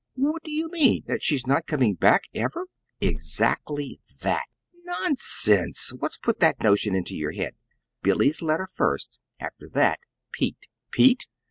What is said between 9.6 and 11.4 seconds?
that, Pete." "Pete!"